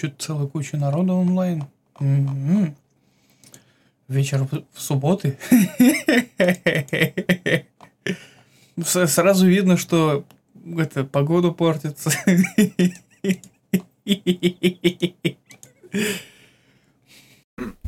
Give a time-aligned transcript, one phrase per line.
[0.00, 1.64] Что-то целая куча народа онлайн.
[2.00, 2.74] М-м.
[4.08, 5.36] Вечер в, в субботы.
[8.82, 10.24] Сразу видно, что
[10.78, 12.10] это погода портится.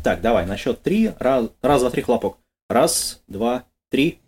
[0.03, 1.13] Так, давай, на счет три.
[1.19, 2.37] Раз, раз, два, три, хлопок.
[2.69, 4.21] Раз, два, три.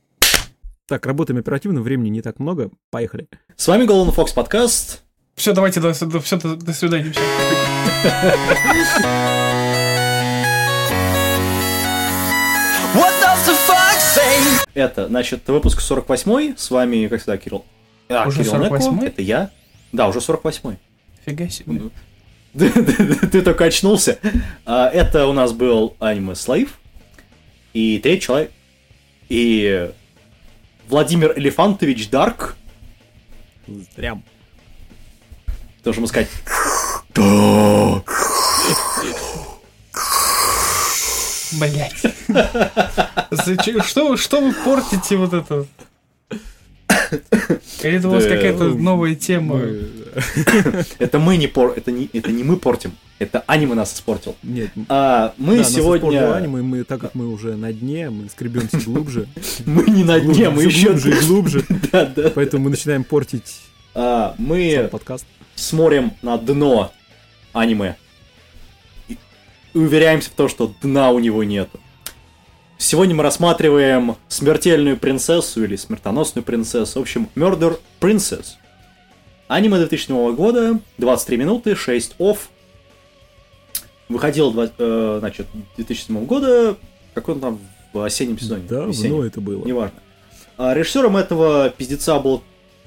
[0.86, 2.70] Так, работаем оперативно, времени не так много.
[2.90, 3.28] Поехали.
[3.56, 5.03] С вами Golden Fox подкаст.
[5.34, 7.10] Все, давайте, до, до, всё, до, до свидания.
[7.12, 7.20] всё.
[12.94, 14.64] What does the fuck say?
[14.74, 17.64] Это, значит, выпуск 48 С вами, как всегда, Кирилл.
[18.08, 18.76] А, Уже Кирилл Неко.
[18.76, 19.06] 48-й?
[19.08, 19.50] Это я.
[19.92, 20.76] Да, уже 48
[21.26, 21.82] Фига себе.
[22.56, 24.18] Ты, ты- ты только очнулся.
[24.64, 26.78] А, Это у нас был аниме Слайв.
[27.72, 28.52] И третий человек.
[29.28, 29.90] И
[30.88, 32.56] Владимир Элефантович Дарк.
[33.96, 34.22] Прям.
[35.84, 36.28] Тоже можно сказать.
[41.52, 42.02] Блять.
[43.30, 43.82] Зачем?
[43.82, 45.66] Что, что вы портите вот это?
[47.82, 49.60] Или это у вас Да, какая-то ну, новая тема?
[50.98, 51.74] Это мы не пор...
[51.76, 52.92] Это не, это не мы портим.
[53.18, 54.36] Это аниме нас испортил.
[54.42, 56.34] Нет, А мы да, нас сегодня...
[56.34, 59.28] аниме, мы, так как мы уже на дне, мы скребемся глубже.
[59.66, 60.88] Мы не на дне, мы еще...
[60.88, 61.64] глубже и глубже.
[61.92, 62.30] Да, да.
[62.34, 63.60] Поэтому мы начинаем портить
[63.94, 65.26] А, Мы подкаст.
[65.54, 66.92] Смотрим на дно
[67.52, 67.96] аниме
[69.74, 71.68] и уверяемся в том, что дна у него нет.
[72.78, 76.98] Сегодня мы рассматриваем смертельную принцессу или смертоносную принцессу.
[76.98, 78.54] В общем, Murder Princess.
[79.48, 82.48] Аниме 2007 года, 23 минуты, 6 офф.
[84.08, 86.76] Выходил, э, значит, 2007 года,
[87.14, 87.60] как он там
[87.92, 88.64] в осеннем сезоне?
[88.68, 89.22] Давно Весеннем.
[89.22, 89.64] это было.
[89.64, 89.98] Неважно.
[90.56, 92.42] А режиссером этого пиздеца был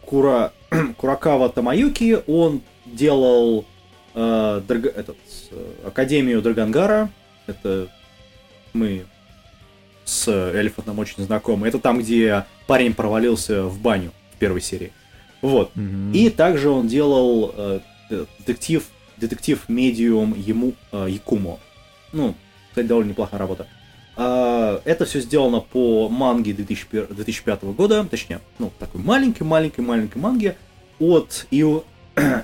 [0.07, 0.53] Кура...
[0.97, 2.19] Куракава Тамаюки.
[2.27, 3.65] Он делал
[4.15, 5.17] э, Драг- этот,
[5.51, 7.09] э, Академию Драгангара.
[7.45, 7.87] Это
[8.73, 9.05] мы
[10.05, 11.67] с Эльфотом очень знакомы.
[11.67, 14.91] Это там, где парень провалился в баню в первой серии.
[15.41, 15.75] Вот.
[15.75, 16.13] Мгм.
[16.13, 17.79] И также он делал э,
[18.09, 18.83] э, детектив,
[19.17, 21.59] детектив медиум ему э, Якумо.
[22.13, 22.35] Ну,
[22.69, 23.67] кстати, довольно неплохая работа.
[24.17, 30.57] А, это все сделано по манге 2001 2005 года, точнее, ну, такой маленькой-маленькой-маленькой манге
[30.99, 31.83] от Ио,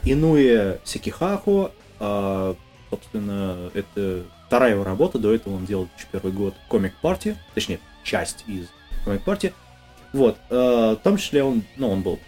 [0.03, 1.71] Инуэ Сикихахо.
[1.99, 2.55] А,
[2.91, 8.43] собственно, это вторая его работа, до этого он делал 2001 год Комик Парти, точнее, часть
[8.47, 8.67] из
[9.03, 9.51] Комик Парти.
[10.13, 10.55] Вот, э,
[10.99, 12.19] в том числе он, ну, он был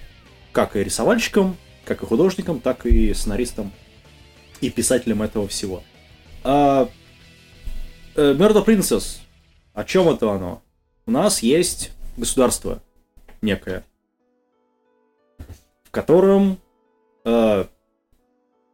[0.52, 1.56] как и рисовальщиком,
[1.86, 3.72] как и художником, так и сценаристом
[4.60, 5.84] и писателем этого всего.
[6.44, 6.90] А,
[8.16, 9.20] э, Murder Princess.
[9.76, 10.62] О чем это оно?
[11.06, 12.82] У нас есть государство
[13.42, 13.84] некое,
[15.84, 16.58] в котором
[17.26, 17.66] э,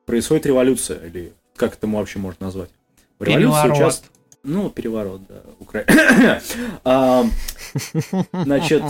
[0.05, 2.69] происходит революция, или как это вообще можно назвать?
[3.17, 3.67] В революции
[4.43, 5.41] Ну, переворот, да.
[5.59, 5.85] Укра...
[6.83, 7.25] А,
[8.31, 8.83] Значит.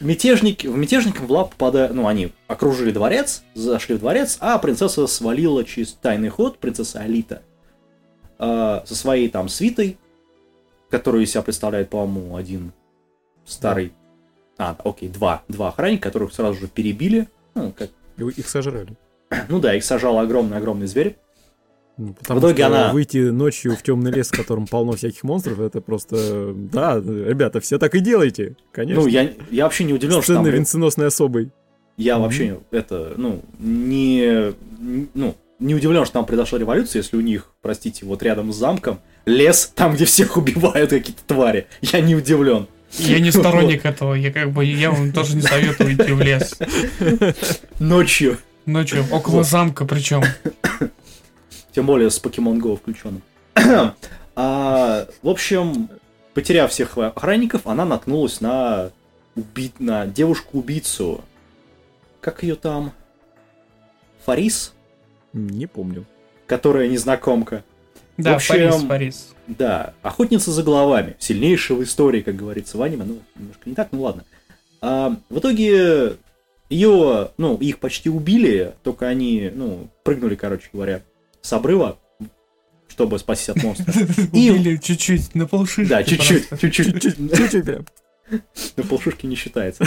[0.00, 5.06] Мятежники, в мятежникам в лап попадают, ну, они окружили дворец, зашли в дворец, а принцесса
[5.06, 7.42] свалила через тайный ход, принцесса Алита,
[8.38, 9.98] э, со своей там свитой,
[10.90, 12.72] которую из себя представляет, по-моему, один
[13.44, 13.92] старый,
[14.58, 17.90] а, окей, два, два охранника, которых сразу же перебили, ну, как,
[18.36, 18.96] Их сожрали.
[19.48, 21.16] ну да, их сажал огромный-огромный зверь,
[21.98, 25.22] Ну, Потому В итоге что она- выйти ночью в темный лес, в котором полно всяких
[25.22, 26.52] монстров, это просто...
[26.54, 29.02] Да, ребята, все так и делайте, конечно.
[29.02, 31.50] ну, я, я вообще не удивлен, что там, венценосной особой.
[31.96, 32.22] я Мгм.
[32.24, 34.52] вообще, это, ну, не,
[35.14, 39.00] ну, не удивлен, что там произошла революция, если у них, простите, вот рядом с замком
[39.24, 41.66] лес, там, где всех убивают какие-то твари.
[41.80, 42.68] Я не удивлен.
[42.92, 44.14] Я не сторонник этого.
[44.14, 46.58] Я как бы я вам тоже не советую идти в лес.
[47.78, 48.38] Ночью.
[48.64, 50.24] Ночью, около замка причем.
[51.72, 53.22] Тем более с Pokemon Go включенным.
[54.38, 55.88] А, в общем,
[56.34, 58.90] потеряв всех охранников, она наткнулась на,
[59.34, 59.80] убит...
[59.80, 61.24] на девушку-убийцу.
[62.20, 62.92] Как ее там?
[64.26, 64.74] Фарис?
[65.36, 66.06] Не помню.
[66.46, 67.62] Которая незнакомка.
[68.16, 69.34] Да, общем, Парис, Парис.
[69.46, 71.16] Да, охотница за головами.
[71.18, 73.04] Сильнейшая в истории, как говорится в аниме.
[73.04, 74.24] Ну, немножко не так, ну ладно.
[74.80, 76.16] А, в итоге
[76.70, 81.02] ее, ну, их почти убили, только они, ну, прыгнули, короче говоря,
[81.42, 81.98] с обрыва,
[82.88, 83.92] чтобы спастись от монстра.
[84.32, 85.90] Убили чуть-чуть, на полшишки.
[85.90, 87.16] Да, чуть-чуть, чуть-чуть.
[87.36, 87.84] Чуть-чуть прям.
[88.76, 89.84] На полшишки не считается.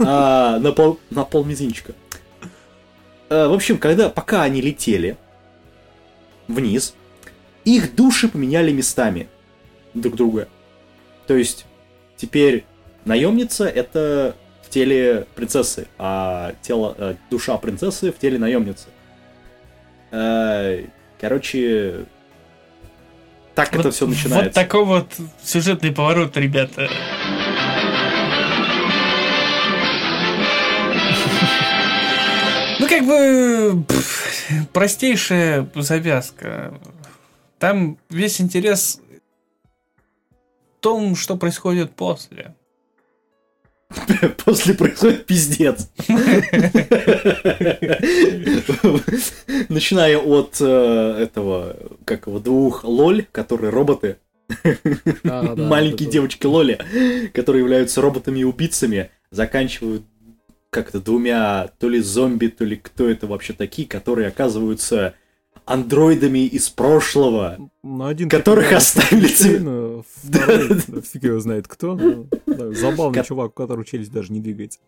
[0.00, 1.94] А, на пол, на пол мизинчика.
[3.30, 5.16] А, в общем, когда, пока они летели
[6.46, 6.94] вниз,
[7.64, 9.28] их души поменяли местами
[9.94, 10.48] друг друга.
[11.26, 11.66] То есть,
[12.16, 12.64] теперь
[13.04, 18.86] наемница это в теле принцессы, а тело, э, душа принцессы в теле наемницы.
[20.10, 20.84] Э,
[21.20, 22.04] Короче,
[23.56, 24.52] так это Вот- все Вот начинается.
[24.54, 25.08] такой вот
[25.42, 26.88] сюжетный поворот, ребята.
[32.98, 33.84] Как бы
[34.72, 36.74] простейшая завязка.
[37.58, 39.00] Там весь интерес
[40.76, 42.54] в том, что происходит после.
[44.44, 45.88] После происходит пиздец.
[49.70, 51.74] Начиная от э, этого,
[52.04, 54.18] как его, двух лоль, которые роботы,
[55.24, 56.78] маленькие девочки Лоли,
[57.32, 60.04] которые являются роботами и убийцами, заканчивают
[60.70, 65.14] как-то двумя то ли зомби, то ли кто это вообще такие, которые оказываются
[65.64, 67.56] андроидами из прошлого.
[67.82, 70.02] Ну, один которых оставили тебе.
[70.24, 71.94] да, фиг его знает кто.
[71.94, 74.78] но, да, Забавный Ко- чувак, у которого челюсть даже не двигается.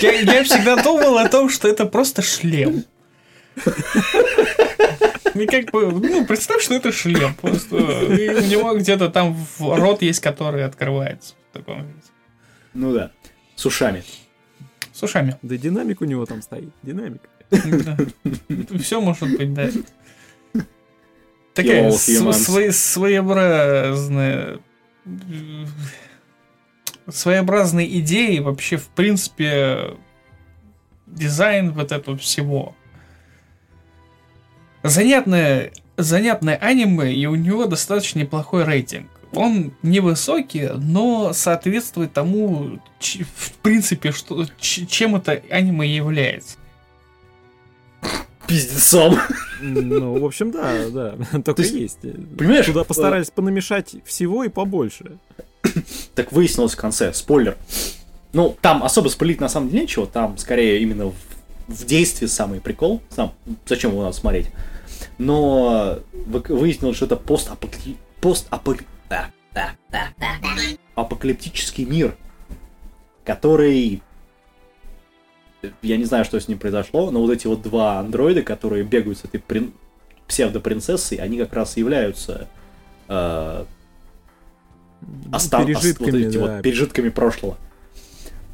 [0.00, 2.84] Я, я всегда думал о том, что это просто шлем.
[5.34, 7.34] И как бы, ну, представь, что это шлем.
[7.34, 12.00] Просто и у него где-то там в- рот есть, который открывается в таком виде.
[12.72, 13.10] Ну да,
[13.64, 14.04] с ушами.
[14.92, 15.38] С ушами.
[15.40, 16.68] Да динамик у него там стоит.
[16.82, 17.22] Динамик.
[18.82, 19.70] Все может быть, да.
[21.54, 24.60] Такая своеобразная
[27.08, 29.96] своеобразные идеи вообще в принципе
[31.06, 32.76] дизайн вот этого всего.
[34.82, 39.08] Занятное, занятное аниме, и у него достаточно неплохой рейтинг.
[39.36, 46.56] Он невысокий, но соответствует тому, ч- в принципе, что, ч- чем это аниме является.
[48.46, 49.18] Пиздецом.
[49.62, 51.14] Ну, в общем, да, да.
[51.42, 52.36] Так То и есть, есть.
[52.36, 52.66] Понимаешь?
[52.66, 55.16] Туда э, постарались понамешать всего и побольше.
[56.14, 57.56] Так выяснилось в конце, спойлер.
[58.34, 61.14] Ну, там особо спойлить на самом деле нечего, там скорее именно в,
[61.68, 63.00] в действии самый прикол.
[63.08, 63.32] Сам,
[63.66, 64.48] зачем его надо смотреть?
[65.16, 67.96] Но вы- выяснилось, что это постапокли...
[68.20, 68.93] постапокли- а, а.
[70.94, 72.16] Апокалиптический мир,
[73.24, 74.02] который...
[75.80, 79.18] Я не знаю, что с ним произошло, но вот эти вот два андроида, которые бегают
[79.18, 79.72] с этой прин-
[80.28, 82.48] псевдопринцессой, они как раз являются
[83.08, 83.64] э,
[85.32, 86.40] остан- ос- Пережитками, вот эти да.
[86.40, 87.56] вот пережитками прошлого.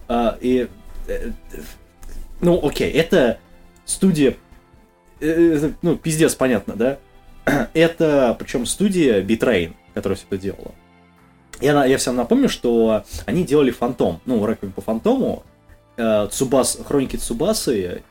[0.06, 0.68] А, и
[1.08, 1.60] э, э,
[2.40, 3.38] ну, окей, это
[3.84, 4.36] студия,
[5.20, 6.98] э, ну, пиздец, понятно, да?
[7.74, 10.74] Это, причем студия Bitrain, которая все это делала.
[11.60, 15.44] Я, я всем напомню, что они делали Фантом, ну, Реквием по Фантому,
[15.96, 18.02] э, Цубас, Хроники Цубасы,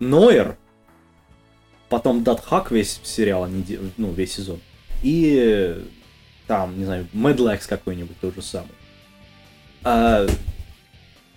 [0.00, 0.56] Нойер,
[1.88, 3.64] потом Датхак весь сериал, они,
[3.96, 4.60] ну, весь сезон,
[5.02, 5.84] и
[6.46, 8.68] там, не знаю, Медлекс какой-нибудь тот же самый.
[9.82, 10.26] А,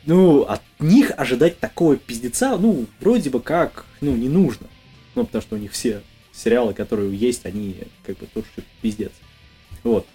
[0.06, 4.68] ну, от них ожидать такого пиздеца, ну, вроде бы как, ну, не нужно.
[5.16, 6.02] Ну, потому что у них все
[6.34, 7.76] сериалы, которые есть, они
[8.06, 8.48] как бы тоже
[8.82, 9.12] пиздец.
[9.88, 10.06] Вот.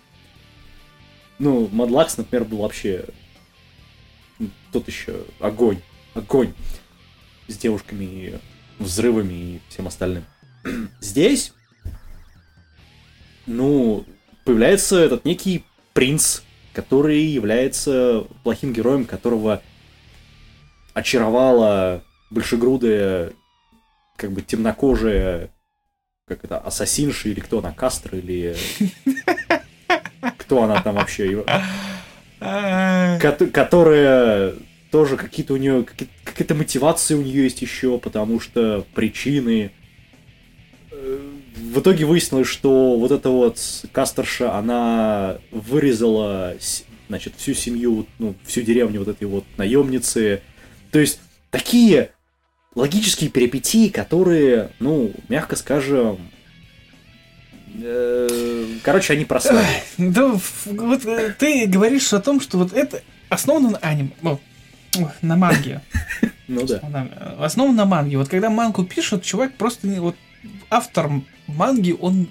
[1.38, 3.06] Ну, Мадлакс, например, был вообще
[4.70, 5.80] тот еще огонь.
[6.12, 6.52] Огонь.
[7.48, 8.38] С девушками, и
[8.78, 10.24] взрывами и всем остальным.
[11.00, 11.54] Здесь,
[13.46, 14.04] ну,
[14.44, 15.64] появляется этот некий
[15.94, 16.42] принц,
[16.74, 19.62] который является плохим героем, которого
[20.92, 23.32] очаровала большегрудая,
[24.16, 25.50] как бы темнокожая,
[26.26, 28.54] как это, ассасинша или кто она, Кастро или...
[30.52, 31.42] Кто она там вообще?
[32.38, 34.52] Кото- Которая
[34.90, 35.86] тоже какие-то у нее,
[36.24, 39.70] какие-то мотивации у нее есть еще, потому что причины.
[40.90, 41.18] Э,
[41.56, 43.56] В итоге выяснилось, что вот эта вот
[43.92, 46.54] кастерша, она вырезала,
[47.08, 50.42] значит, всю семью, ну, всю деревню вот этой вот наемницы.
[50.90, 51.18] То есть
[51.50, 52.10] такие
[52.74, 56.18] логические перипетии, которые, ну, мягко скажем,
[58.82, 59.66] короче, они просрали.
[59.98, 64.10] Да, вот э, ты говоришь о том, что вот это основано на аниме,
[65.22, 65.80] на манге.
[66.48, 66.76] Ну да.
[66.76, 68.18] Основано основано на манге.
[68.18, 70.16] Вот когда мангу пишут, чувак просто вот
[70.70, 71.10] автор
[71.46, 72.28] манги, он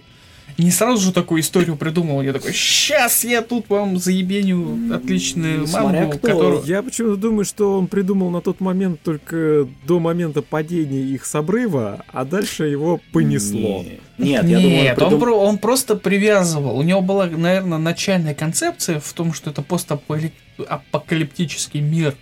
[0.58, 2.22] не сразу же такую историю придумал.
[2.22, 6.20] Я такой, сейчас я тут вам заебеню отличную Ну, кто.
[6.20, 6.63] которую...
[6.65, 11.34] Я почему-то думаю, что он придумал на тот момент только до момента падения их с
[11.36, 13.84] обрыва, а дальше его понесло.
[14.17, 16.77] Не- Нет, я думаю, Нет, он он, придум- про- он просто привязывал.
[16.77, 22.15] У него была, наверное, начальная концепция в том, что это постапокалиптический мир.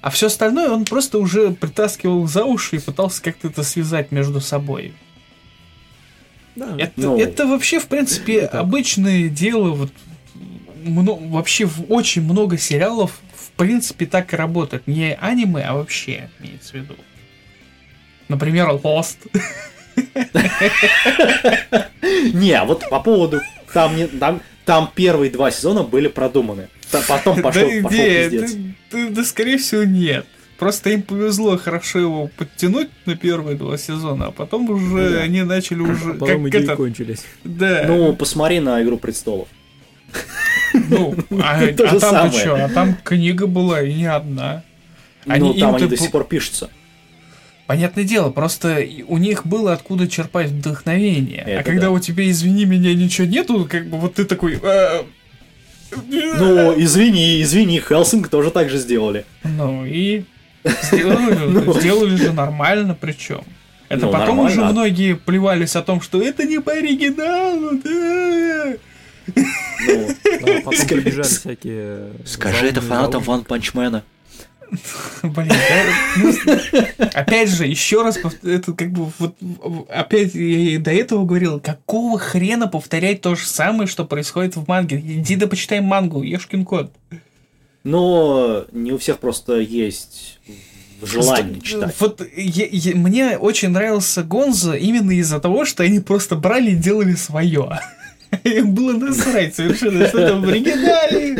[0.00, 4.40] А все остальное он просто уже притаскивал за уши и пытался как-то это связать между
[4.40, 4.94] собой.
[6.60, 6.74] Да.
[6.78, 8.54] Это, Ну, это вообще, в принципе, так.
[8.60, 9.70] обычное дело.
[9.70, 9.90] Вот,
[10.84, 14.86] мно- вообще в очень много сериалов, в принципе, так и работает.
[14.86, 16.94] Не аниме, а вообще, имеется в виду.
[18.28, 19.16] Например, Lost.
[22.34, 23.40] Не, а вот по поводу...
[23.72, 26.68] Там, не, там, там первые два сезона были продуманы.
[27.08, 28.52] Потом пошел, да, пошел пиздец.
[28.52, 30.26] да- да- да, скорее всего, нет.
[30.60, 35.20] Просто им повезло хорошо его подтянуть на первые два сезона, а потом уже да.
[35.22, 36.10] они начали уже...
[36.10, 37.24] А потом как идеи это, кончились.
[37.44, 37.84] да.
[37.86, 39.48] Ну, посмотри на «Игру престолов».
[40.74, 42.30] Ну, а, а там самое.
[42.32, 42.62] что?
[42.62, 44.62] А там книга была, и не одна.
[45.26, 46.68] Они- ну, там они до сих пор пишутся.
[47.66, 51.42] Понятное дело, просто у них было откуда черпать вдохновение.
[51.58, 51.90] а когда да.
[51.90, 54.60] у тебя, извини меня, ничего нету, как бы вот ты такой...
[54.62, 55.06] «А,
[56.06, 59.24] Ну, извини, извини, Хелсинг тоже так же сделали.
[59.42, 60.24] Ну и
[60.64, 61.72] сделали, Ну.
[61.80, 63.42] сделали же нормально, причем.
[63.88, 64.62] Это Ну, потом нормально.
[64.62, 68.74] уже многие плевались о том, что это не по оригиналу, да.
[69.34, 69.34] Ну,
[70.42, 72.12] Да, потом Скажи- прибежали всякие...
[72.24, 73.22] скажи это фанатам.
[73.22, 74.02] Ван Панчмена.
[75.24, 75.82] Блин, да,
[76.16, 76.32] ну,
[77.14, 79.34] опять же, еще раз, это как бы вот
[79.88, 84.68] опять я и до этого говорил, какого хрена повторять то же самое, что происходит в
[84.68, 85.00] манге?
[85.00, 86.92] Иди да почитай мангу, ешкин кот.
[87.84, 90.38] Но не у всех просто есть
[91.02, 91.94] желание читать.
[91.98, 96.76] Вот я- я- мне очень нравился Гонзо именно из-за того, что они просто брали и
[96.76, 97.78] делали свое.
[98.44, 101.36] Им было насрать совершенно, что там в оригинале,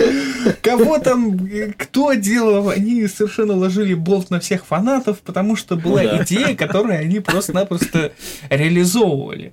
[0.62, 6.08] кого там, кто делал, они совершенно ложили болт на всех фанатов, потому что была Ну
[6.08, 6.24] да.
[6.24, 8.12] идея, которую они просто-напросто
[8.48, 9.52] реализовывали.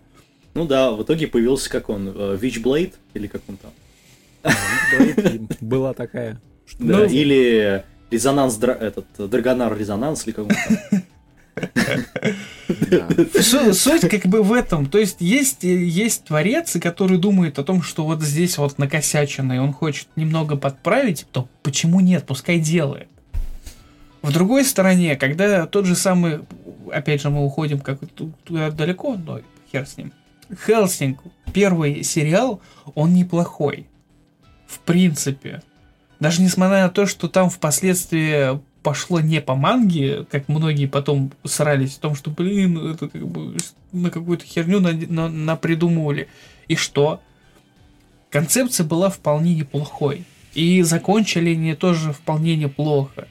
[0.56, 3.72] Ну да, в итоге появился, как он, э, Witchblade, или как он там.
[5.62, 6.40] Была такая.
[6.80, 10.46] Да, Ну, или резонанс, Дра- этот, Драгонар резонанс, или как
[13.74, 14.86] Суть как бы в этом.
[14.86, 19.58] То есть есть, есть творец, который думает о том, что вот здесь вот накосячено, и
[19.58, 22.26] он хочет немного подправить, то почему нет?
[22.26, 23.08] Пускай делает.
[24.22, 26.40] В другой стороне, когда тот же самый,
[26.92, 29.40] опять же, мы уходим как ту- туда далеко, но
[29.72, 30.12] хер с ним.
[30.66, 31.20] Хелсинг,
[31.54, 32.62] первый сериал,
[32.96, 33.88] он неплохой.
[34.66, 35.62] В принципе.
[36.20, 41.98] Даже несмотря на то, что там впоследствии пошло не по манге, как многие потом срались
[41.98, 43.58] о том, что, блин, это как бы
[43.92, 46.28] на какую-то херню на, на- напридумывали.
[46.68, 47.22] И что?
[48.30, 50.24] Концепция была вполне неплохой.
[50.54, 53.28] И закончили они тоже вполне неплохо.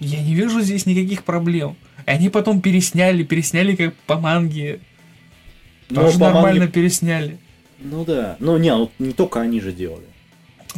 [0.00, 1.76] Я не вижу здесь никаких проблем.
[2.06, 4.80] И они потом пересняли, пересняли как по манге.
[5.88, 7.38] Ну, Тоже по нормально манге- пересняли.
[7.78, 8.36] Ну да.
[8.40, 10.04] Ну не, ну, не только они же делали.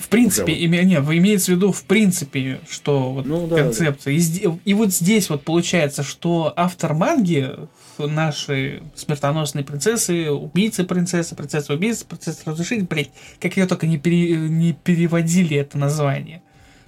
[0.00, 4.14] В принципе, име- не, имеется в виду в принципе, что вот Ну да, концепция.
[4.14, 7.50] И, сде- и вот здесь вот получается, что автор манги
[7.96, 13.98] в нашей смертоносной принцессы, убийцы принцессы, принцесса убийца, принцесса разрушитель, блять, как ее только не,
[13.98, 16.42] пере- не переводили это название.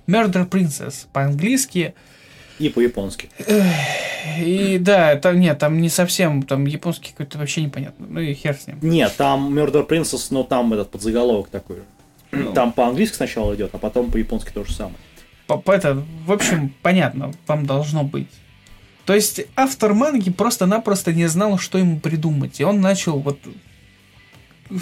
[0.06, 1.94] Murder Princess по-английски.
[2.58, 3.28] И по-японски.
[4.38, 8.06] И да, там нет, там не совсем, там японский какой-то вообще непонятно.
[8.08, 8.78] Ну и хер с ним.
[8.82, 11.82] Нет, там Murder Princess, но там этот подзаголовок такой же.
[12.32, 12.52] Ну.
[12.52, 14.96] Там по-английски сначала идет, а потом по-японски то же самое.
[15.46, 18.28] По- по- это, в общем, понятно, вам должно быть.
[19.04, 23.38] То есть автор манги просто-напросто не знал, что ему придумать, и он начал вот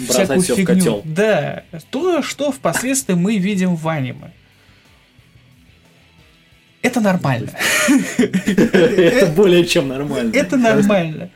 [0.07, 0.75] всякую всё в фигню.
[0.75, 1.01] котел.
[1.05, 4.31] Да, то, что впоследствии мы видим в аниме.
[6.81, 7.51] Это нормально.
[8.17, 10.31] Это более чем нормально.
[10.35, 11.29] Это нормально.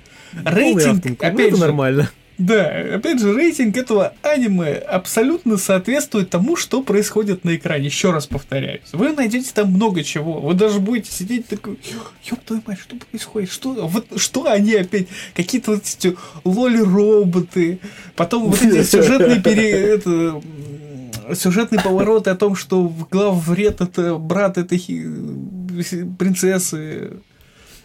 [0.46, 2.10] Рейтинг, опять это же, нормально.
[2.40, 7.86] Да, опять же, рейтинг этого аниме абсолютно соответствует тому, что происходит на экране.
[7.86, 8.82] Еще раз повторяюсь.
[8.92, 10.40] Вы найдете там много чего.
[10.42, 11.80] Вы даже будете сидеть такой,
[12.24, 13.52] ёб твою мать, что происходит?
[13.52, 15.08] Что, вот, что они опять?
[15.36, 17.80] Какие-то вот эти лоли-роботы.
[18.16, 19.70] Потом вот эти сюжетные пере...
[19.72, 20.42] это,
[21.36, 25.06] сюжетные повороты о том, что главвред это брат этой хи-
[26.18, 27.12] принцессы.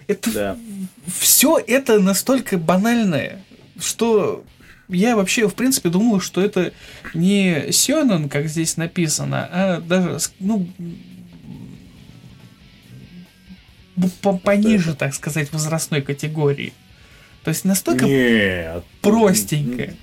[0.07, 0.57] Это Да.
[1.19, 3.43] все это настолько банальное,
[3.80, 4.44] что
[4.88, 6.73] я вообще, в принципе, думал, что это
[7.14, 10.66] не Сёнэн, как здесь написано, а даже, ну,
[14.23, 16.73] по- пониже, так сказать, возрастной категории.
[17.44, 18.85] То есть настолько Нет.
[19.02, 19.94] простенько.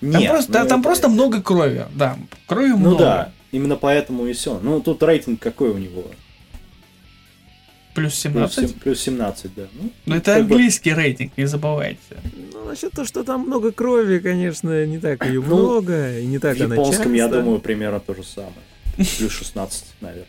[0.00, 2.16] Там, Нет, просто, да, ну, там это- просто много крови, да,
[2.46, 2.98] крови Ну много.
[2.98, 4.60] да, именно поэтому и все.
[4.62, 6.04] Ну тут рейтинг какой у него?
[7.98, 8.70] Плюс Плюс, 17.
[8.70, 9.62] сем- плюс 17, да.
[9.72, 11.98] Ну, Но это как бы- английский рейтинг, не забывайте.
[12.52, 16.38] Ну, насчет того, что там много крови, конечно, не так ее Ну, много, и не
[16.38, 18.52] так в она японском, я думаю, примерно то же самое.
[19.18, 20.26] Плюс 16, наверное.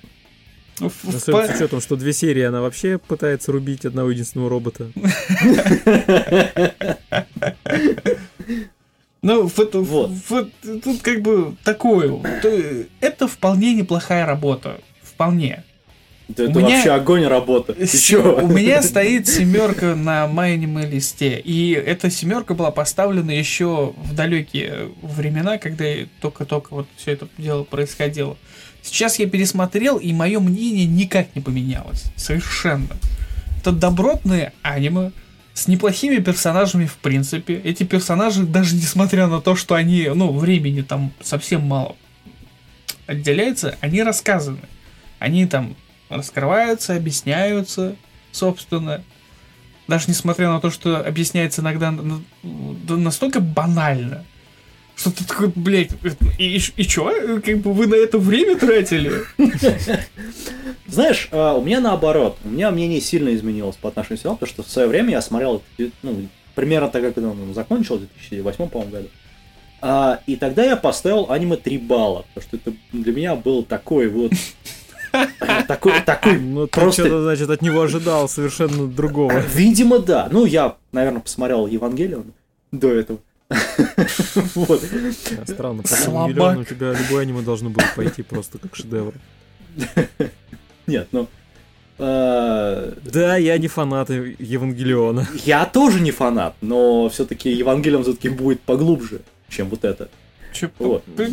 [0.79, 4.89] В- в- Особенно с учетом, что две серии она вообще пытается рубить одного единственного робота.
[9.21, 10.11] Ну, вот, Вот.
[10.29, 10.49] вот
[10.83, 12.21] тут как бы такое.
[13.01, 14.79] Это вполне неплохая работа.
[15.03, 15.63] Вполне.
[16.29, 17.73] Да У это меня- вообще огонь работа.
[17.73, 18.39] Ты С- чё?
[18.41, 24.89] У меня стоит семерка на майниме листе, и эта семерка была поставлена еще в далекие
[25.01, 25.85] времена, когда
[26.21, 28.37] только-только вот все это дело происходило.
[28.83, 32.03] Сейчас я пересмотрел, и мое мнение никак не поменялось.
[32.15, 32.87] Совершенно.
[33.59, 35.11] Это добротные аниме
[35.55, 37.55] с неплохими персонажами в принципе.
[37.55, 41.95] Эти персонажи, даже несмотря на то, что они, ну, времени там совсем мало
[43.07, 44.59] отделяется, они рассказаны.
[45.17, 45.75] Они там
[46.09, 47.95] раскрываются, объясняются,
[48.31, 49.03] собственно.
[49.87, 54.25] Даже несмотря на то, что объясняется иногда на- да настолько банально,
[54.95, 55.91] что ты такой, блядь,
[56.37, 57.39] и, и, и чё?
[57.41, 59.13] Как бы вы на это время тратили?
[60.87, 62.37] Знаешь, а, у меня наоборот.
[62.43, 65.21] У меня мнение сильно изменилось по отношению к сериалу, потому что в свое время я
[65.21, 65.63] смотрел,
[66.03, 69.07] ну, примерно так, как он закончил, в 2008, по-моему, году.
[69.81, 74.09] А, и тогда я поставил аниме 3 балла, потому что это для меня был такой
[74.09, 74.33] вот...
[75.67, 77.03] Такой, такой Ну, просто...
[77.03, 79.39] что-то, значит, от него ожидал совершенно другого.
[79.53, 80.27] Видимо, да.
[80.31, 82.33] Ну, я, наверное, посмотрел Евангелион
[82.71, 83.19] до этого.
[84.55, 84.83] Вот.
[85.47, 89.13] Странно, по у тебя любое аниме должно было пойти просто как шедевр.
[90.85, 91.27] Нет, ну...
[91.97, 95.27] э, Да, я не фанат Евангелиона.
[95.45, 100.09] Я тоже не фанат, но все-таки Евангелион все-таки будет поглубже, чем вот это.
[100.51, 101.03] Чё, Вот.
[101.15, 101.31] ты,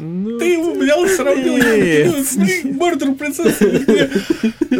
[0.00, 2.26] Ну, ты его взял сравнил Нет.
[2.26, 4.10] с Мордер принцессой.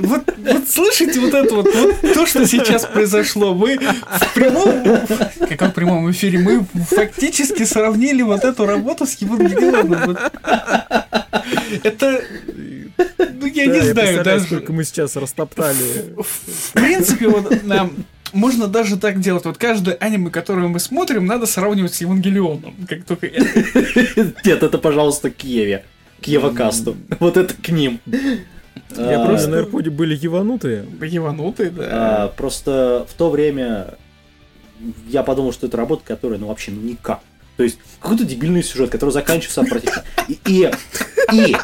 [0.00, 3.54] Вот, вот слышите вот это вот, вот то, что сейчас произошло.
[3.54, 10.02] Мы в прямом, в каком прямом эфире, мы фактически сравнили вот эту работу с Евангелионом.
[10.06, 10.18] Вот.
[11.84, 12.22] Это,
[12.98, 14.46] ну я да, не знаю представляю, даже.
[14.46, 16.14] сколько мы сейчас растоптали.
[16.16, 17.92] В принципе, вот нам
[18.36, 19.44] можно даже так делать.
[19.44, 22.74] Вот каждое аниме, которое мы смотрим, надо сравнивать с Евангелионом.
[22.88, 25.84] Как только Нет, это, пожалуйста, к Еве.
[26.22, 26.96] К Евакасту.
[27.20, 28.00] Вот это к ним.
[28.96, 30.86] Я А, просто на Эрподе были ебанутые.
[31.02, 31.84] Еванутый, да.
[32.24, 33.94] а, Просто в то время
[35.08, 37.20] я подумал, что это работа, которая, ну, вообще, ну, никак.
[37.56, 40.04] То есть, какой-то дебильный сюжет, который заканчивается отвратительно.
[40.28, 40.70] И, и,
[41.32, 41.56] и,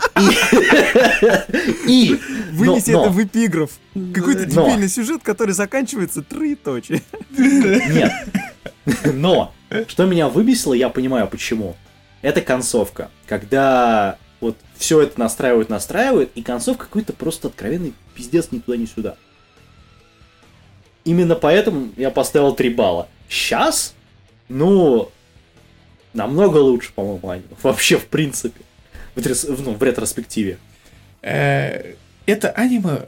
[1.86, 2.20] и, и,
[2.52, 3.70] Вынеси но- это но- в эпиграф.
[4.14, 4.66] Какой-то Но.
[4.66, 7.02] дебильный сюжет, который заканчивается троеточие.
[7.30, 8.12] Нет.
[9.04, 9.52] Но,
[9.88, 11.76] что меня выбесило, я понимаю почему.
[12.20, 13.10] Это концовка.
[13.26, 18.86] Когда вот все это настраивают, настраивают, и концовка какой-то просто откровенный пиздец ни туда, ни
[18.86, 19.16] сюда.
[21.04, 23.08] Именно поэтому я поставил 3 балла.
[23.28, 23.94] Сейчас,
[24.48, 25.10] ну,
[26.12, 27.46] намного лучше, по-моему, аниме.
[27.62, 28.60] Вообще, в принципе.
[29.14, 30.58] В, ну, в ретроспективе.
[31.22, 31.94] Э,
[32.26, 33.06] это аниме,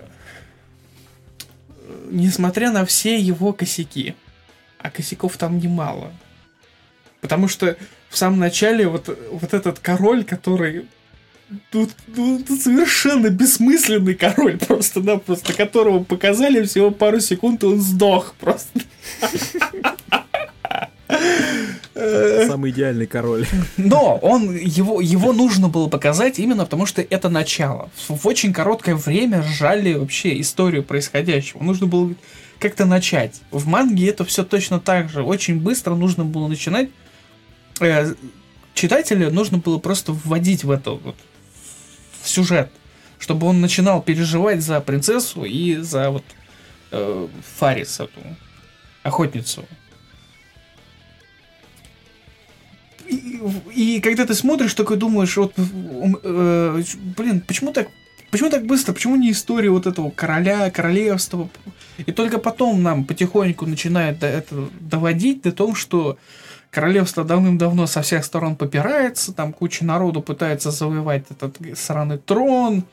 [1.78, 4.14] э, несмотря на все его косяки,
[4.78, 6.12] а косяков там немало.
[7.20, 7.76] Потому что
[8.10, 10.86] в самом начале вот, вот этот король, который
[11.70, 18.34] тут, ну, тут совершенно бессмысленный король просто-напросто, которого показали всего пару секунд, и он сдох
[18.34, 18.80] просто.
[22.04, 23.46] Э, Самый идеальный король.
[23.76, 27.90] но он, его, его нужно было показать именно потому, что это начало.
[28.08, 31.62] В, очень короткое время сжали вообще историю происходящего.
[31.62, 32.14] Нужно было
[32.58, 33.40] как-то начать.
[33.50, 35.22] В манге это все точно так же.
[35.22, 36.88] Очень быстро нужно было начинать.
[37.80, 38.14] Э,
[38.74, 41.16] читателя нужно было просто вводить в это вот,
[42.22, 42.70] в сюжет,
[43.18, 46.24] чтобы он начинал переживать за принцессу и за вот
[46.90, 48.20] э, Фарис, эту
[49.02, 49.64] охотницу.
[53.08, 53.40] И,
[53.74, 56.82] и когда ты смотришь, такой думаешь, вот, э,
[57.16, 57.88] блин, почему так,
[58.30, 61.48] почему так быстро, почему не история вот этого короля, королевства?
[62.06, 66.18] И только потом нам потихоньку начинает это доводить до того, что
[66.70, 72.84] королевство давным-давно со всех сторон попирается, там куча народу пытается завоевать этот сраный трон.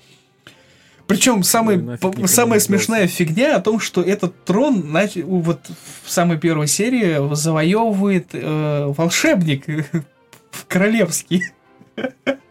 [1.11, 5.59] Причем самый, по- самая смешная фигня о том, что этот трон нач- вот
[6.03, 9.65] в самой первой серии завоевывает э, волшебник
[10.67, 11.43] королевский.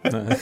[0.03, 0.37] Да.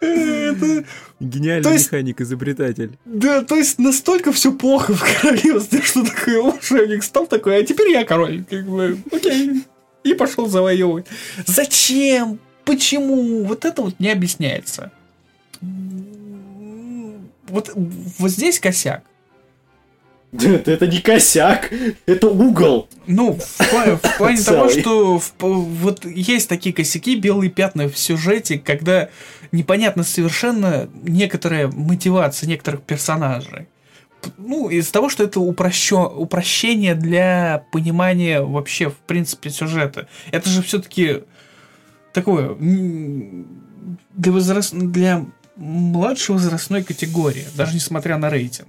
[0.00, 0.84] Это-
[1.20, 2.98] Гениальный То есть- механик-изобретатель.
[3.04, 7.90] Да, то есть настолько все плохо в королевстве, что такой волшебник стал такой, а теперь
[7.90, 8.44] я король.
[8.48, 9.64] Как бы, окей.
[10.02, 11.06] И пошел завоевывать.
[11.46, 12.38] Зачем?
[12.64, 13.44] Почему?
[13.44, 14.92] Вот это вот не объясняется.
[17.48, 19.02] Вот, вот здесь косяк.
[20.32, 21.72] Это, это не косяк,
[22.06, 22.88] это угол.
[23.08, 27.98] Ну, в, пла- в плане того, что в- вот есть такие косяки, белые пятна в
[27.98, 29.08] сюжете, когда
[29.50, 33.66] непонятно совершенно некоторая мотивация некоторых персонажей.
[34.38, 40.06] Ну, из-за того, что это упрощё- упрощение для понимания вообще, в принципе, сюжета.
[40.30, 41.22] Это же все-таки
[42.12, 42.54] такое
[44.14, 44.72] для возраст...
[44.74, 45.26] для
[45.60, 48.68] младшей возрастной категории, даже несмотря на рейтинг.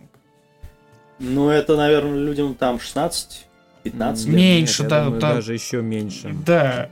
[1.19, 3.45] Ну, это, наверное, людям там 16,
[3.83, 4.35] 15 лет.
[4.35, 5.33] Меньше, Нет, да, думаю, да.
[5.35, 6.35] даже еще меньше.
[6.45, 6.89] Да.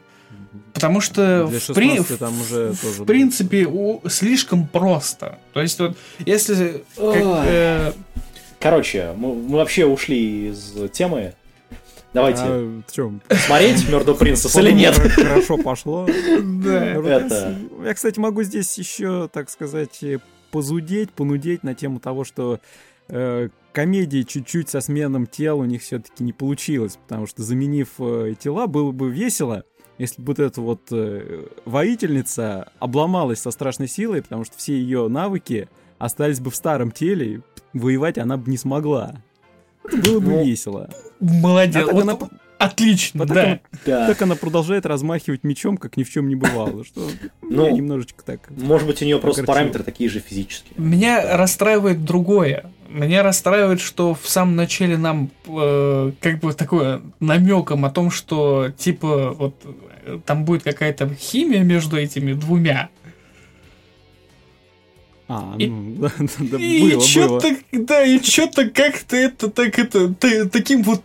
[0.74, 5.38] Потому что Для в, при- 16 там уже тоже в принципе у- слишком просто.
[5.54, 7.22] То есть вот если как, Ой.
[7.46, 7.92] э,
[8.60, 11.34] Короче, мы, мы вообще ушли из темы.
[12.14, 13.22] Давайте А, чем?
[13.30, 14.96] смотреть Мёрдо Принцесс или нет?
[14.96, 16.08] Хорошо пошло.
[16.64, 20.20] да, Это- Я, кстати, могу здесь еще, так сказать, э,
[20.52, 22.60] позудеть, понудеть на тему того, что
[23.10, 28.34] э, комедии чуть-чуть со сменом тел у них все-таки не получилось, потому что заменив э,
[28.40, 29.64] тела, было бы весело,
[30.00, 35.08] если бы вот эта вот э, воительница обломалась со страшной силой, потому что все ее
[35.10, 35.70] навыки
[36.00, 37.42] остались бы в старом теле,
[37.74, 39.22] и воевать она бы не смогла.
[39.84, 40.90] Это было бы Ну, весело.
[41.20, 41.84] Молодец.
[41.84, 42.18] А так Вот она-
[42.58, 43.44] Отлично, Вот так да.
[43.46, 44.08] она- Да.
[44.08, 46.84] Так она продолжает размахивать мечом, как ни в чем не бывало.
[46.84, 47.08] Что
[47.42, 48.50] Ну, меня немножечко так.
[48.50, 50.74] Может быть, у нее просто параметры такие же физические.
[50.76, 52.66] Меня расстраивает другое.
[52.90, 58.72] Меня расстраивает, что в самом начале нам э, как бы такое намеком о том, что
[58.78, 59.56] типа вот
[60.06, 62.90] э, там будет какая-то химия между этими двумя.
[65.32, 67.02] А, И- ну, да, да, и было, было.
[67.08, 71.04] что-то, да, и что-то как-то это так это та- таким вот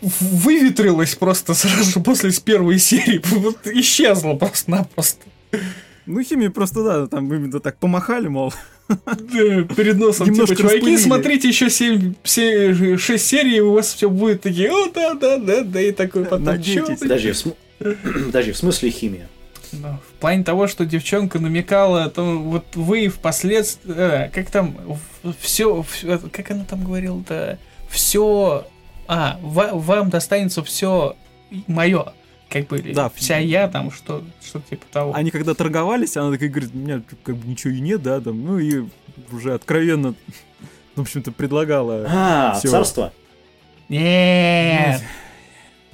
[0.00, 3.20] выветрилось просто сразу же после с первой серии.
[3.30, 5.24] Вот исчезло просто-напросто.
[6.06, 8.52] Ну, химия просто, да, там именно так помахали, мол.
[8.88, 10.96] Да, перед носом, Немножко типа, чуваки, распылили.
[10.96, 12.14] смотрите еще 7,
[12.96, 16.24] 6 серий, и у вас все будет такие, о, да, да, да, да, и такой
[16.24, 16.74] потом, Надейтесь.
[16.74, 17.56] чё вы?» Подожди, в, см-
[18.26, 19.28] Подожди, в смысле химия?
[19.72, 24.76] Ну, в плане того, что девчонка намекала, то вот вы впоследствии, э, как там,
[25.40, 25.84] все,
[26.32, 28.66] как она там говорила-то, все,
[29.06, 31.16] а, ва- вам достанется все
[31.66, 32.12] мое,
[32.48, 33.10] как бы, Да.
[33.14, 35.14] вся я там, что, что типа того.
[35.14, 38.42] Они когда торговались, она такая говорит, у меня как бы ничего и нет, да, там,
[38.44, 38.84] ну и
[39.32, 40.14] уже откровенно,
[40.96, 42.06] в общем-то, предлагала.
[42.08, 42.70] А, Всё.
[42.70, 43.12] царство?
[43.88, 45.02] Нет,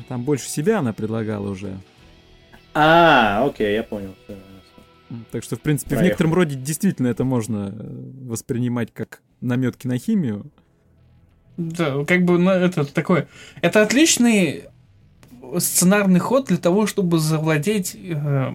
[0.09, 1.79] Там больше себя она предлагала уже.
[2.75, 4.15] А, окей, я понял.
[5.31, 6.09] Так что, в принципе, в Проехали.
[6.09, 10.51] некотором роде действительно это можно э, воспринимать как наметки на химию.
[11.57, 13.29] Да, как бы, ну, это такое.
[13.61, 14.65] Это отличный
[15.59, 18.55] сценарный ход для того, чтобы завладеть э,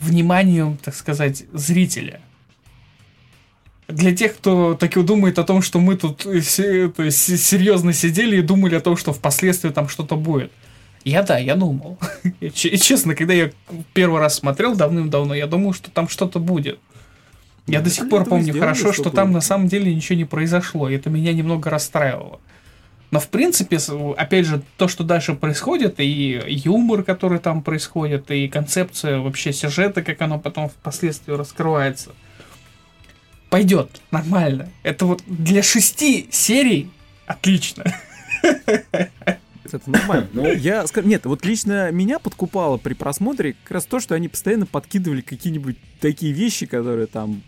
[0.00, 2.20] вниманием, так сказать, зрителя.
[3.88, 7.38] Для тех, кто таки думает о том, что мы тут э, се- то есть, се-
[7.38, 10.50] серьезно сидели и думали о том, что впоследствии там что-то будет.
[11.06, 11.98] Я да, я думал.
[12.40, 13.52] И честно, когда я
[13.94, 16.80] первый раз смотрел давным-давно, я думал, что там что-то будет.
[17.68, 20.88] Я Ну, до сих пор помню хорошо, что там на самом деле ничего не произошло,
[20.88, 22.40] и это меня немного расстраивало.
[23.12, 23.78] Но в принципе,
[24.16, 30.02] опять же, то, что дальше происходит, и юмор, который там происходит, и концепция вообще сюжета,
[30.02, 32.10] как оно потом впоследствии раскрывается,
[33.48, 34.70] пойдет нормально.
[34.82, 36.90] Это вот для шести серий
[37.26, 37.84] отлично.
[39.74, 40.28] Это нормально.
[40.32, 40.52] Ну.
[40.52, 44.66] Я скажу, нет, вот лично меня подкупало при просмотре как раз то, что они постоянно
[44.66, 47.42] подкидывали какие-нибудь такие вещи, которые там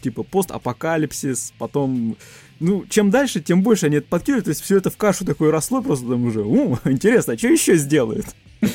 [0.00, 2.16] типа постапокалипсис, потом,
[2.60, 5.50] ну, чем дальше, тем больше они это подкидывают, то есть все это в кашу такое
[5.50, 8.26] росло, просто там уже, у, интересно, а что еще сделают?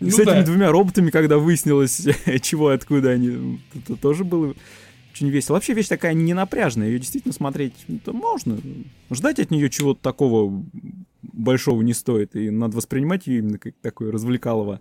[0.00, 0.44] И с Ну этими да.
[0.44, 2.06] двумя роботами, когда выяснилось,
[2.42, 4.54] чего и откуда они, это тоже было
[5.12, 5.54] очень весело.
[5.54, 8.58] Вообще вещь такая не напряжная, ее действительно смотреть ну, можно.
[9.10, 10.64] Ждать от нее чего-то такого
[11.32, 14.80] большого не стоит, и надо воспринимать ее именно как такое развлекалово.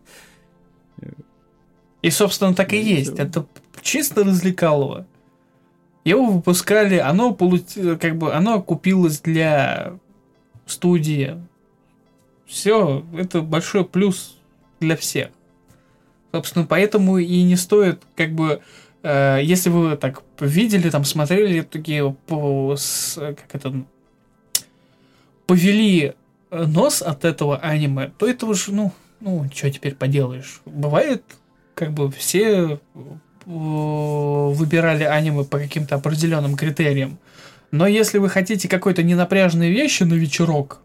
[2.02, 3.14] И, собственно, так и Ну, есть.
[3.14, 3.24] всё.
[3.24, 3.46] Это
[3.82, 5.08] чисто развлекалово.
[6.04, 7.60] Его выпускали, оно полу-
[7.98, 9.98] как бы оно купилось для
[10.66, 11.42] студии.
[12.46, 14.38] Все, это большой плюс
[14.82, 15.30] для всех.
[16.34, 18.62] Собственно, поэтому и не стоит, как бы,
[19.04, 23.86] э, если вы так видели, там, смотрели такие, по, с- как это,
[25.48, 26.14] повели
[26.54, 30.62] нос от этого аниме, то это уже, ну, ну, что теперь поделаешь.
[30.66, 31.24] Бывает,
[31.76, 32.80] как бы все э,
[33.46, 37.18] выбирали аниме по каким-то определенным критериям.
[37.72, 40.82] Но если вы хотите какой-то ненапряжной вещи на вечерок,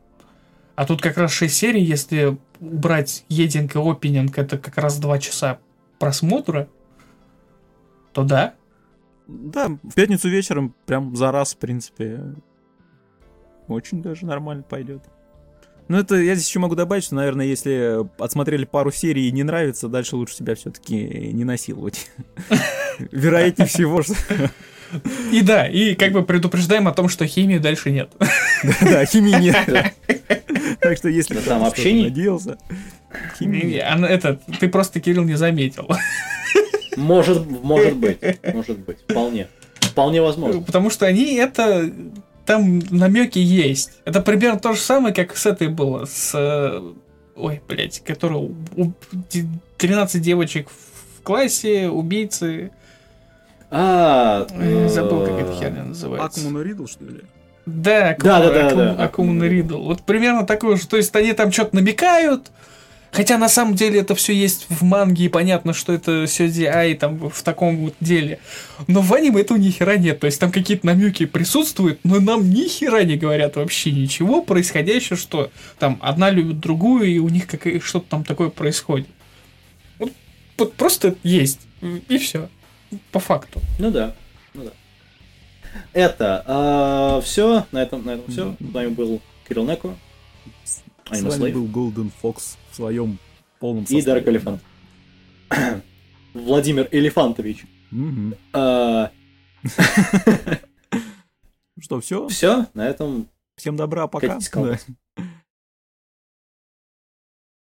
[0.74, 5.18] а тут как раз 6 серий, если убрать единг и опенинг, это как раз 2
[5.18, 5.58] часа
[5.98, 6.68] просмотра,
[8.12, 8.54] то да.
[9.26, 12.22] Да, в пятницу вечером прям за раз, в принципе,
[13.66, 15.02] очень даже нормально пойдет.
[15.88, 19.42] Ну, это я здесь еще могу добавить, что, наверное, если отсмотрели пару серий и не
[19.42, 20.96] нравится, дальше лучше себя все-таки
[21.32, 22.10] не насиловать.
[23.10, 24.14] Вероятнее всего, что...
[25.32, 28.10] И да, и как бы предупреждаем о том, что химии дальше нет.
[28.80, 29.94] Да, химии нет.
[30.80, 32.58] Так что если там вообще не- надеялся,
[33.38, 33.84] химии нет.
[33.88, 35.88] Она- Это, ты просто, Кирилл, не заметил.
[36.96, 38.18] Может, может быть,
[38.52, 39.48] может быть, вполне.
[39.80, 40.60] Вполне возможно.
[40.62, 41.90] Потому что они это...
[42.48, 43.90] Там намеки есть.
[44.06, 46.06] Это примерно то же самое, как с этой было.
[46.06, 46.32] С...
[46.34, 46.80] э,
[47.36, 48.38] Ой, блядь, которая...
[48.38, 48.92] у- у-
[49.76, 52.70] 13 девочек в классе, убийцы.
[53.70, 56.40] А, Ой, Забыл, как эта э, херня называется.
[56.40, 57.20] Акмуна Ридл, что ли?
[57.66, 59.46] Да, Да, да, да, да.
[59.46, 59.82] Ридл.
[59.82, 60.88] Вот примерно такое же.
[60.88, 62.50] То есть они там что-то намекают,
[63.12, 66.94] хотя на самом деле это все есть в манге, и понятно, что это Сёдзи Ай
[66.94, 68.38] там в таком вот деле.
[68.86, 70.20] Но в аниме этого ни хера нет.
[70.20, 75.16] То есть там какие-то намеки присутствуют, но нам ни хера не говорят вообще ничего происходящего,
[75.16, 79.08] что там одна любит другую, и у них какое- что-то там такое происходит.
[79.98, 80.12] Вот,
[80.56, 81.60] вот просто есть.
[82.08, 82.48] И все.
[83.12, 83.60] По факту.
[83.78, 84.14] Ну да,
[84.54, 84.70] ну да.
[85.92, 88.56] Это все, на этом, на этом все.
[88.58, 89.94] С вами был Кирилл Неко
[90.64, 93.18] С вами был Golden Fox своем
[93.58, 94.20] полном и составе.
[94.20, 94.62] Дарк Элефант.
[96.34, 97.64] Владимир Элефантович.
[97.90, 99.10] Все,
[101.80, 102.28] Что, все?
[102.74, 104.38] на этом Всем добра, пока.